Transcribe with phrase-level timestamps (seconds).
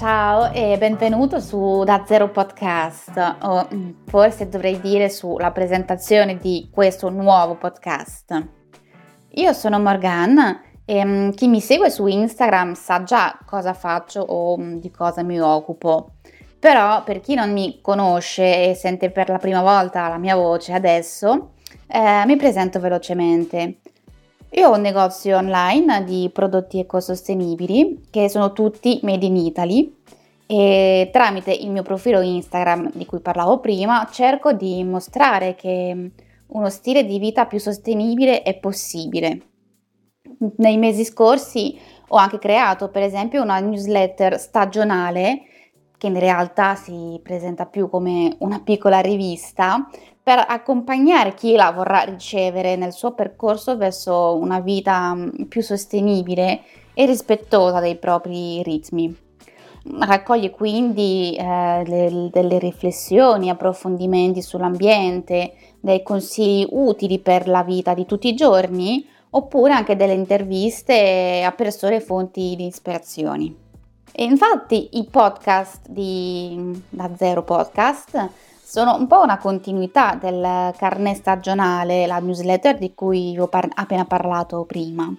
[0.00, 6.70] Ciao e benvenuto su Da Zero Podcast, o mm, forse dovrei dire sulla presentazione di
[6.72, 8.48] questo nuovo podcast.
[9.32, 14.54] Io sono Morgan e um, chi mi segue su Instagram sa già cosa faccio o
[14.54, 16.12] um, di cosa mi occupo.
[16.58, 20.72] Però per chi non mi conosce e sente per la prima volta la mia voce
[20.72, 21.52] adesso,
[21.86, 23.79] eh, mi presento velocemente.
[24.54, 29.94] Io ho un negozio online di prodotti ecosostenibili che sono tutti made in Italy
[30.44, 36.10] e tramite il mio profilo Instagram di cui parlavo prima cerco di mostrare che
[36.48, 39.40] uno stile di vita più sostenibile è possibile.
[40.56, 45.42] Nei mesi scorsi ho anche creato per esempio una newsletter stagionale
[46.00, 49.86] che in realtà si presenta più come una piccola rivista
[50.22, 56.62] per accompagnare chi la vorrà ricevere nel suo percorso verso una vita mm, più sostenibile
[56.94, 59.14] e rispettosa dei propri ritmi.
[59.98, 68.06] Raccoglie quindi eh, le, delle riflessioni, approfondimenti sull'ambiente, dei consigli utili per la vita di
[68.06, 73.68] tutti i giorni, oppure anche delle interviste a persone fonti di ispirazioni.
[74.12, 78.30] E infatti i podcast di Da Zero Podcast
[78.62, 84.04] sono un po' una continuità del carnet stagionale, la newsletter di cui ho par- appena
[84.04, 85.12] parlato prima.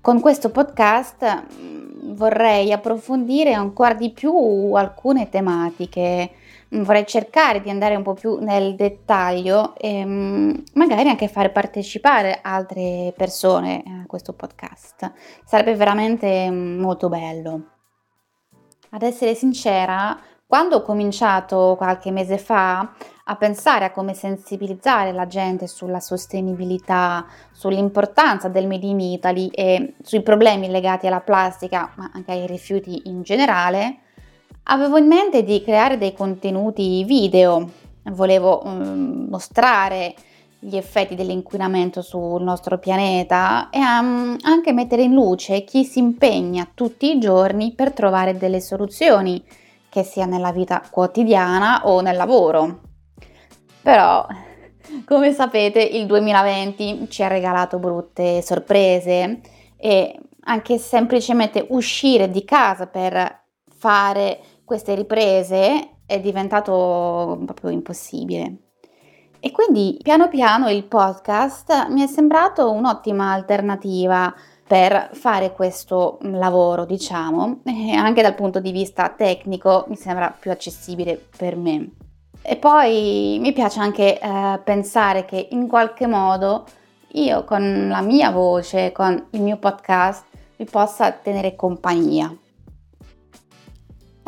[0.00, 6.30] Con questo podcast mm, vorrei approfondire ancora di più alcune tematiche,
[6.74, 11.50] mm, vorrei cercare di andare un po' più nel dettaglio e mm, magari anche fare
[11.50, 15.12] partecipare altre persone a questo podcast.
[15.44, 17.79] Sarebbe veramente molto bello.
[18.92, 22.92] Ad essere sincera, quando ho cominciato qualche mese fa
[23.24, 29.94] a pensare a come sensibilizzare la gente sulla sostenibilità, sull'importanza del Made in Italy e
[30.02, 33.98] sui problemi legati alla plastica, ma anche ai rifiuti in generale,
[34.64, 37.70] avevo in mente di creare dei contenuti video.
[38.02, 40.14] Volevo um, mostrare
[40.62, 46.68] gli effetti dell'inquinamento sul nostro pianeta e um, anche mettere in luce chi si impegna
[46.74, 49.42] tutti i giorni per trovare delle soluzioni
[49.88, 52.80] che sia nella vita quotidiana o nel lavoro.
[53.82, 54.26] Però,
[55.06, 59.40] come sapete, il 2020 ci ha regalato brutte sorprese
[59.78, 68.69] e anche semplicemente uscire di casa per fare queste riprese è diventato proprio impossibile.
[69.40, 74.32] E quindi piano piano il podcast mi è sembrato un'ottima alternativa
[74.66, 80.50] per fare questo lavoro, diciamo, e anche dal punto di vista tecnico mi sembra più
[80.50, 81.88] accessibile per me.
[82.42, 86.66] E poi mi piace anche eh, pensare che in qualche modo
[87.12, 90.24] io con la mia voce, con il mio podcast,
[90.56, 92.34] vi possa tenere compagnia.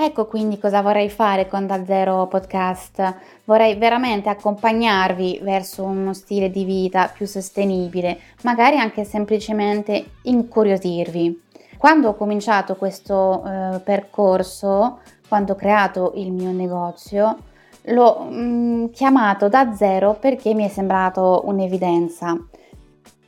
[0.04, 3.18] Ecco quindi cosa vorrei fare con Da Zero Podcast.
[3.44, 11.42] Vorrei veramente accompagnarvi verso uno stile di vita più sostenibile, magari anche semplicemente incuriosirvi.
[11.78, 14.98] Quando ho cominciato questo eh, percorso,
[15.28, 17.36] quando ho creato il mio negozio,
[17.82, 22.36] l'ho mm, chiamato da zero perché mi è sembrato un'evidenza.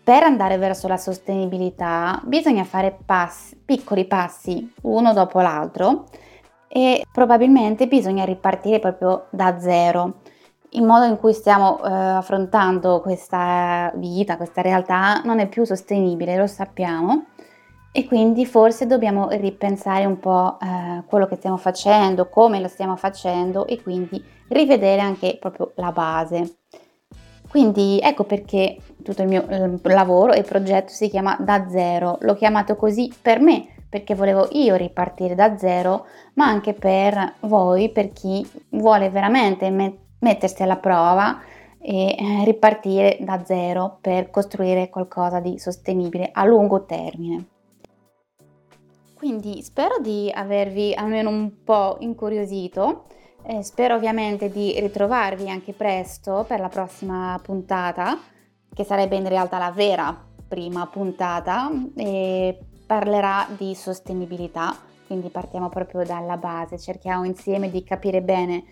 [0.03, 6.07] Per andare verso la sostenibilità bisogna fare passi, piccoli passi uno dopo l'altro
[6.69, 10.21] e probabilmente bisogna ripartire proprio da zero.
[10.71, 16.37] Il modo in cui stiamo eh, affrontando questa vita, questa realtà non è più sostenibile,
[16.37, 17.27] lo sappiamo
[17.93, 22.97] e quindi forse dobbiamo ripensare un po' eh, quello che stiamo facendo, come lo stiamo
[22.97, 26.57] facendo e quindi rivedere anche proprio la base.
[27.49, 29.45] Quindi ecco perché tutto il mio
[29.83, 32.19] lavoro e progetto si chiama Da Zero.
[32.23, 37.91] L'ho chiamato così per me perché volevo io ripartire da zero, ma anche per voi,
[37.91, 41.41] per chi vuole veramente met- mettersi alla prova
[41.79, 47.45] e eh, ripartire da zero per costruire qualcosa di sostenibile a lungo termine.
[49.15, 53.05] Quindi spero di avervi almeno un po' incuriosito.
[53.45, 58.19] Eh, spero ovviamente di ritrovarvi anche presto per la prossima puntata,
[58.75, 61.71] che sarebbe in realtà la vera prima puntata.
[61.95, 64.77] E parlerà di sostenibilità,
[65.07, 68.65] quindi partiamo proprio dalla base, cerchiamo insieme di capire bene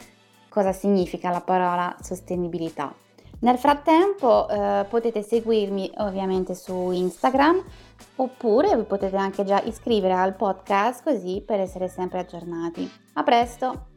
[0.49, 2.95] cosa significa la parola sostenibilità.
[3.41, 7.63] Nel frattempo eh, potete seguirmi ovviamente su Instagram
[8.17, 12.89] oppure vi potete anche già iscrivere al podcast così per essere sempre aggiornati.
[13.15, 13.92] A presto!